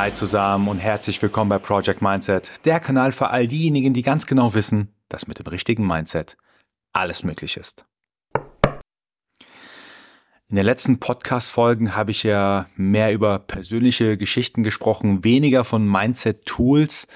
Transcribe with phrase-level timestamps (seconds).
[0.00, 4.26] Hi zusammen und herzlich willkommen bei Project Mindset, der Kanal für all diejenigen, die ganz
[4.26, 6.36] genau wissen, dass mit dem richtigen Mindset
[6.92, 7.84] alles möglich ist.
[10.48, 17.08] In den letzten Podcast-Folgen habe ich ja mehr über persönliche Geschichten gesprochen, weniger von Mindset-Tools.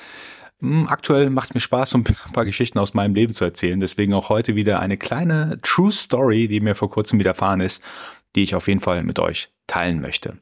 [0.59, 3.79] Hm, aktuell macht mir Spaß, um ein paar Geschichten aus meinem Leben zu erzählen.
[3.79, 7.81] Deswegen auch heute wieder eine kleine True Story, die mir vor kurzem widerfahren ist,
[8.35, 10.37] die ich auf jeden Fall mit euch teilen möchte.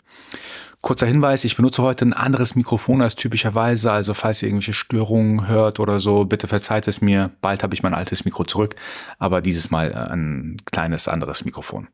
[0.82, 5.46] Kurzer Hinweis, ich benutze heute ein anderes Mikrofon als typischerweise, also falls ihr irgendwelche Störungen
[5.46, 7.30] hört oder so, bitte verzeiht es mir.
[7.42, 8.74] Bald habe ich mein altes Mikro zurück,
[9.18, 11.88] aber dieses Mal äh, ein kleines anderes Mikrofon.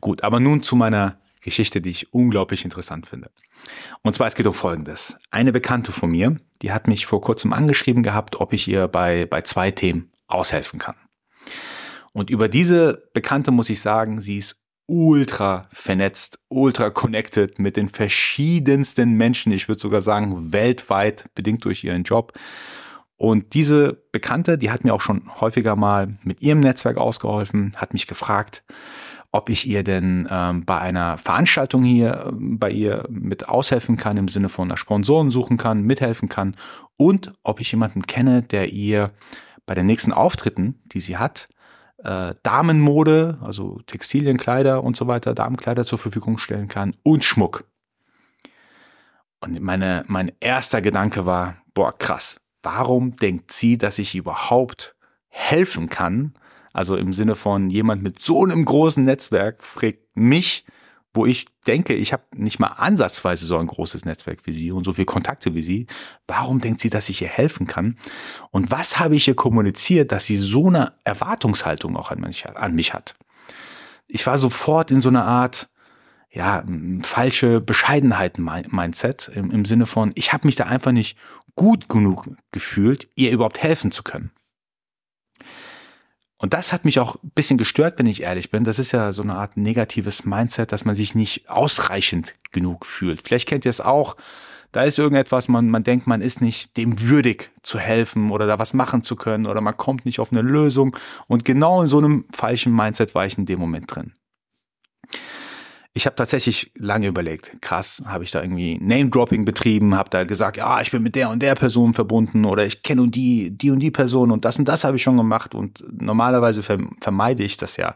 [0.00, 3.30] Gut, aber nun zu meiner Geschichte, die ich unglaublich interessant finde.
[4.02, 5.18] Und zwar, es geht um Folgendes.
[5.30, 9.26] Eine Bekannte von mir, die hat mich vor kurzem angeschrieben gehabt, ob ich ihr bei,
[9.26, 10.96] bei zwei Themen aushelfen kann.
[12.12, 17.88] Und über diese Bekannte muss ich sagen, sie ist ultra vernetzt, ultra connected mit den
[17.88, 19.52] verschiedensten Menschen.
[19.52, 22.32] Ich würde sogar sagen, weltweit, bedingt durch ihren Job.
[23.16, 27.94] Und diese Bekannte, die hat mir auch schon häufiger mal mit ihrem Netzwerk ausgeholfen, hat
[27.94, 28.62] mich gefragt,
[29.32, 34.16] ob ich ihr denn ähm, bei einer Veranstaltung hier ähm, bei ihr mit aushelfen kann,
[34.16, 36.56] im Sinne von einer Sponsoren suchen kann, mithelfen kann
[36.96, 39.12] und ob ich jemanden kenne, der ihr
[39.66, 41.48] bei den nächsten Auftritten, die sie hat,
[41.98, 47.64] äh, Damenmode, also Textilien, Kleider und so weiter, Damenkleider zur Verfügung stellen kann und Schmuck.
[49.40, 54.96] Und meine, mein erster Gedanke war, boah, krass, warum denkt sie, dass ich überhaupt
[55.28, 56.34] helfen kann?
[56.72, 60.64] Also im Sinne von jemand mit so einem großen Netzwerk fragt mich,
[61.16, 64.84] wo ich denke, ich habe nicht mal ansatzweise so ein großes Netzwerk wie sie und
[64.84, 65.86] so viele Kontakte wie sie.
[66.26, 67.96] Warum denkt sie, dass ich ihr helfen kann?
[68.50, 72.74] Und was habe ich ihr kommuniziert, dass sie so eine Erwartungshaltung auch an mich, an
[72.74, 73.16] mich hat?
[74.06, 75.68] Ich war sofort in so einer Art,
[76.30, 76.64] ja,
[77.02, 81.16] falsche Bescheidenheit-Mindset im, im Sinne von, ich habe mich da einfach nicht
[81.56, 84.30] gut genug gefühlt, ihr überhaupt helfen zu können.
[86.38, 88.64] Und das hat mich auch ein bisschen gestört, wenn ich ehrlich bin.
[88.64, 93.22] Das ist ja so eine Art negatives Mindset, dass man sich nicht ausreichend genug fühlt.
[93.22, 94.16] Vielleicht kennt ihr es auch.
[94.72, 98.58] Da ist irgendetwas, man, man denkt, man ist nicht dem würdig zu helfen oder da
[98.58, 100.94] was machen zu können oder man kommt nicht auf eine Lösung.
[101.28, 104.12] Und genau in so einem falschen Mindset war ich in dem Moment drin.
[105.96, 110.58] Ich habe tatsächlich lange überlegt, krass, habe ich da irgendwie Name-Dropping betrieben, habe da gesagt,
[110.58, 113.78] ja, ich bin mit der und der Person verbunden oder ich kenne die, die und
[113.80, 117.78] die Person und das und das habe ich schon gemacht und normalerweise vermeide ich das
[117.78, 117.94] ja,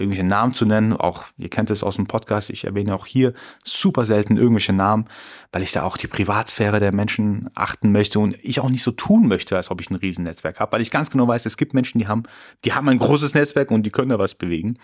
[0.00, 0.92] irgendwelche Namen zu nennen.
[0.92, 3.34] Auch, ihr kennt es aus dem Podcast, ich erwähne auch hier
[3.64, 5.06] super selten irgendwelche Namen,
[5.52, 8.90] weil ich da auch die Privatsphäre der Menschen achten möchte und ich auch nicht so
[8.90, 11.74] tun möchte, als ob ich ein Riesennetzwerk habe, weil ich ganz genau weiß, es gibt
[11.74, 12.24] Menschen, die haben,
[12.64, 14.78] die haben ein großes Netzwerk und die können da was bewegen.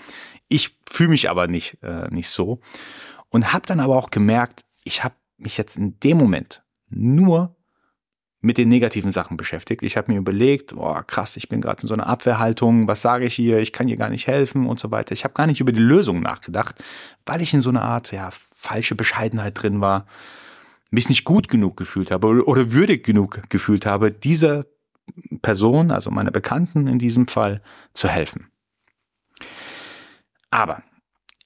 [0.49, 2.61] Ich fühle mich aber nicht, äh, nicht so
[3.31, 7.56] und habe dann aber auch gemerkt, ich habe mich jetzt in dem Moment nur
[8.47, 9.83] mit den negativen Sachen beschäftigt.
[9.83, 13.27] Ich habe mir überlegt, oh krass, ich bin gerade in so einer Abwehrhaltung, was sage
[13.27, 15.13] ich hier, ich kann hier gar nicht helfen und so weiter.
[15.13, 16.77] Ich habe gar nicht über die Lösung nachgedacht,
[17.27, 20.07] weil ich in so einer Art ja falsche Bescheidenheit drin war,
[20.91, 24.67] mich nicht gut genug gefühlt habe oder würdig genug gefühlt habe, dieser
[25.43, 27.61] Person, also meiner Bekannten in diesem Fall,
[27.95, 28.49] zu helfen.
[30.51, 30.85] Aber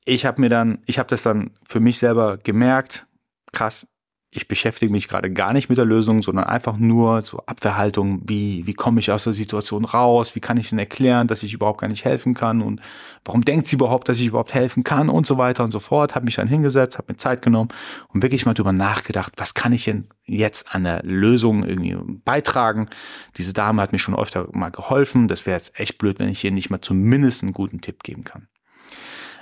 [0.05, 3.07] ich habe mir dann, ich habe das dann für mich selber gemerkt,
[3.53, 3.89] krass,
[4.33, 8.65] ich beschäftige mich gerade gar nicht mit der Lösung, sondern einfach nur so Abwehrhaltung, wie,
[8.65, 11.81] wie komme ich aus der Situation raus, wie kann ich denn erklären, dass ich überhaupt
[11.81, 12.81] gar nicht helfen kann und
[13.25, 16.15] warum denkt sie überhaupt, dass ich überhaupt helfen kann und so weiter und so fort.
[16.15, 17.71] Habe mich dann hingesetzt, habe mir Zeit genommen
[18.09, 22.89] und wirklich mal drüber nachgedacht, was kann ich denn jetzt an der Lösung irgendwie beitragen.
[23.37, 25.27] Diese Dame hat mir schon öfter mal geholfen.
[25.27, 28.23] Das wäre jetzt echt blöd, wenn ich hier nicht mal zumindest einen guten Tipp geben
[28.23, 28.47] kann.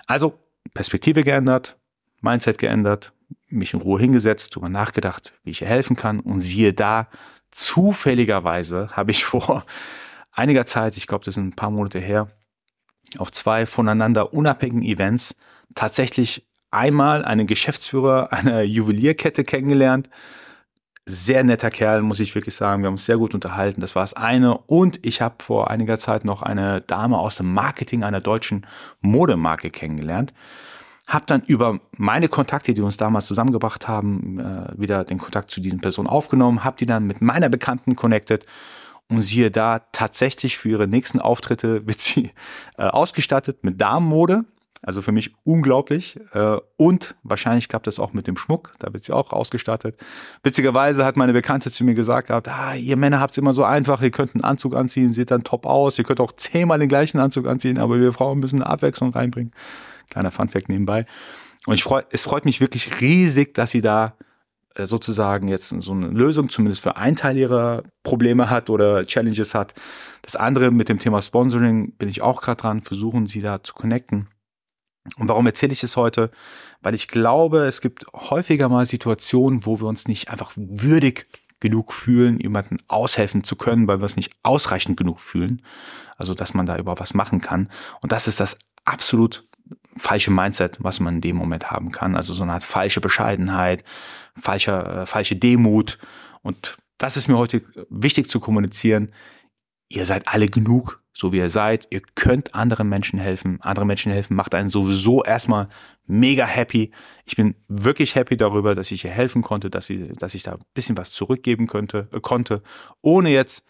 [0.06, 0.38] Also
[0.72, 1.76] Perspektive geändert,
[2.22, 3.12] Mindset geändert,
[3.48, 7.08] mich in Ruhe hingesetzt, darüber nachgedacht, wie ich ihr helfen kann und siehe da,
[7.50, 9.64] zufälligerweise habe ich vor
[10.32, 12.28] einiger Zeit, ich glaube, das sind ein paar Monate her,
[13.17, 15.34] auf zwei voneinander unabhängigen Events
[15.75, 20.11] tatsächlich einmal einen Geschäftsführer einer Juwelierkette kennengelernt.
[21.06, 22.82] Sehr netter Kerl, muss ich wirklich sagen.
[22.82, 23.81] Wir haben uns sehr gut unterhalten.
[23.81, 24.58] Das war das eine.
[24.58, 28.67] Und ich habe vor einiger Zeit noch eine Dame aus dem Marketing einer deutschen
[29.00, 30.34] Modemarke kennengelernt.
[31.08, 35.60] Hab dann über meine Kontakte, die uns damals zusammengebracht haben, äh, wieder den Kontakt zu
[35.60, 38.44] diesen Personen aufgenommen, hab die dann mit meiner Bekannten connected
[39.10, 42.32] und siehe da, tatsächlich für ihre nächsten Auftritte wird sie
[42.76, 44.44] äh, ausgestattet mit Damenmode.
[44.81, 46.20] Also für mich unglaublich.
[46.34, 48.72] Äh, und wahrscheinlich klappt das auch mit dem Schmuck.
[48.78, 49.99] Da wird sie auch ausgestattet.
[50.44, 53.64] Witzigerweise hat meine Bekannte zu mir gesagt gehabt, ah, ihr Männer habt es immer so
[53.64, 56.88] einfach, ihr könnt einen Anzug anziehen, sieht dann top aus, ihr könnt auch zehnmal den
[56.88, 59.52] gleichen Anzug anziehen, aber wir Frauen müssen eine Abwechslung reinbringen.
[60.10, 61.06] Kleiner Funfact nebenbei.
[61.66, 64.16] Und ich freu, es freut mich wirklich riesig, dass sie da
[64.75, 69.55] äh, sozusagen jetzt so eine Lösung zumindest für einen Teil ihrer Probleme hat oder Challenges
[69.55, 69.75] hat.
[70.22, 73.75] Das andere mit dem Thema Sponsoring bin ich auch gerade dran, versuchen sie da zu
[73.75, 74.28] connecten.
[75.16, 76.31] Und warum erzähle ich es heute?
[76.81, 81.26] Weil ich glaube, es gibt häufiger mal Situationen, wo wir uns nicht einfach würdig
[81.61, 85.62] genug fühlen, jemanden aushelfen zu können, weil wir es nicht ausreichend genug fühlen.
[86.16, 87.70] Also, dass man da über was machen kann.
[88.00, 89.48] Und das ist das absolut
[89.99, 92.17] falsche Mindset, was man in dem Moment haben kann.
[92.17, 93.85] Also so eine Art falsche Bescheidenheit,
[94.37, 95.99] falscher, äh, falsche Demut.
[96.43, 99.12] Und das ist mir heute wichtig zu kommunizieren.
[99.89, 101.87] Ihr seid alle genug, so wie ihr seid.
[101.91, 103.59] Ihr könnt anderen Menschen helfen.
[103.62, 105.69] Andere Menschen helfen macht einen sowieso erstmal
[106.06, 106.91] mega happy.
[107.25, 110.53] Ich bin wirklich happy darüber, dass ich ihr helfen konnte, dass, sie, dass ich da
[110.53, 112.62] ein bisschen was zurückgeben könnte, äh, konnte,
[113.00, 113.65] ohne jetzt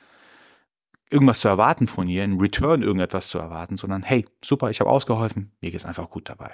[1.10, 4.90] irgendwas zu erwarten von ihr, in Return irgendetwas zu erwarten, sondern hey, super, ich habe
[4.90, 6.52] ausgeholfen, mir geht's einfach gut dabei.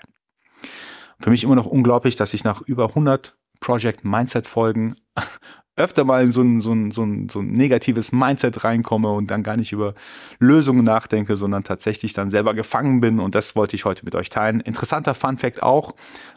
[1.20, 4.96] Für mich immer noch unglaublich, dass ich nach über 100 Project Mindset Folgen
[5.76, 9.30] öfter mal in so ein, so, ein, so, ein, so ein negatives Mindset reinkomme und
[9.30, 9.94] dann gar nicht über
[10.38, 14.28] Lösungen nachdenke, sondern tatsächlich dann selber gefangen bin und das wollte ich heute mit euch
[14.28, 14.60] teilen.
[14.60, 15.94] Interessanter Fun Fact auch,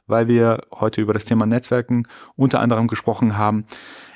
[0.07, 3.65] weil wir heute über das Thema Netzwerken unter anderem gesprochen haben.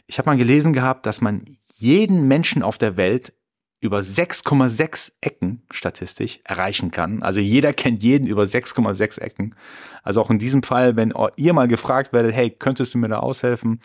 [0.07, 1.45] Ich habe mal gelesen gehabt, dass man
[1.75, 3.33] jeden Menschen auf der Welt
[3.81, 7.23] über 6,6 Ecken statistisch erreichen kann.
[7.23, 9.55] Also jeder kennt jeden über 6,6 Ecken.
[10.03, 13.19] Also auch in diesem Fall, wenn ihr mal gefragt werdet, hey, könntest du mir da
[13.19, 13.81] aushelfen?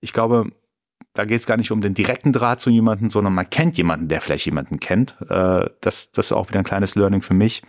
[0.00, 0.50] Ich glaube,
[1.14, 4.08] da geht es gar nicht um den direkten Draht zu jemandem, sondern man kennt jemanden,
[4.08, 5.16] der vielleicht jemanden kennt.
[5.28, 7.62] Äh, das, das ist auch wieder ein kleines Learning für mich.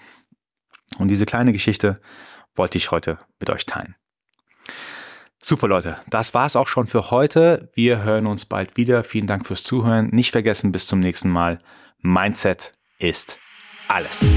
[0.98, 2.02] Und diese kleine Geschichte
[2.56, 3.96] wollte ich heute mit euch teilen.
[5.44, 7.70] Super Leute, das war's auch schon für heute.
[7.74, 9.04] Wir hören uns bald wieder.
[9.04, 10.10] Vielen Dank fürs Zuhören.
[10.12, 11.58] Nicht vergessen, bis zum nächsten Mal.
[12.02, 13.40] Mindset ist
[13.88, 14.32] alles.